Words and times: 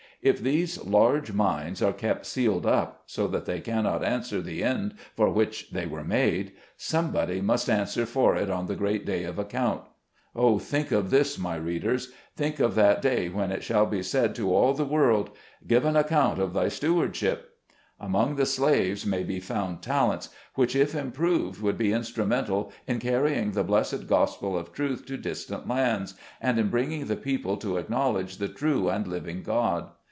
If 0.23 0.39
these 0.39 0.77
large 0.85 1.33
minds 1.33 1.81
are 1.81 1.93
kept 1.93 2.27
sealed 2.27 2.63
up, 2.67 3.01
so 3.07 3.27
that 3.29 3.45
they 3.47 3.59
cannot 3.59 4.03
answer 4.03 4.39
the 4.39 4.61
end 4.63 4.93
for 5.15 5.31
which 5.31 5.71
they 5.71 5.87
were 5.87 6.03
made, 6.03 6.51
somebody 6.77 7.41
must 7.41 7.67
answer 7.67 8.05
for 8.05 8.35
it 8.35 8.47
on 8.47 8.67
the 8.67 8.75
great 8.75 9.03
day 9.03 9.23
of 9.23 9.39
account. 9.39 9.81
Oh, 10.35 10.59
think 10.59 10.91
of 10.91 11.09
this, 11.09 11.39
my 11.39 11.55
readers! 11.55 12.11
Think 12.37 12.59
of 12.59 12.75
that 12.75 13.01
day 13.01 13.29
when 13.29 13.51
it 13.51 13.63
shall 13.63 13.87
be 13.87 14.03
said 14.03 14.35
to 14.35 14.53
all 14.53 14.75
the 14.75 14.85
world," 14.85 15.31
Give 15.67 15.85
an 15.85 15.95
account 15.95 16.37
of 16.37 16.53
thy 16.53 16.67
steward 16.67 17.15
SLAVES 17.17 17.33
ON 17.99 18.05
TEE 18.13 18.17
AUCTION 18.17 18.35
BLOCK. 18.37 18.37
189 18.37 18.45
ship!" 18.45 18.61
Among 18.61 18.69
the 18.69 18.93
slaves 18.93 19.05
may 19.07 19.23
be 19.23 19.39
found 19.39 19.81
talents, 19.81 20.29
which, 20.53 20.75
if 20.75 20.93
improved, 20.93 21.63
would 21.63 21.79
be 21.79 21.91
instrumental 21.91 22.71
in 22.87 22.99
carry 22.99 23.33
ing 23.33 23.53
the 23.53 23.63
blessed 23.63 24.05
Gospel 24.05 24.55
of 24.55 24.71
Truth 24.71 25.07
to 25.07 25.17
distant 25.17 25.67
lands, 25.67 26.13
and 26.39 26.59
in 26.59 26.69
bringing 26.69 27.05
the 27.07 27.15
people 27.17 27.57
to 27.57 27.77
acknowledge 27.77 28.37
the 28.37 28.47
true 28.47 28.87
and 28.87 29.07
living 29.07 29.41
God. 29.41 29.89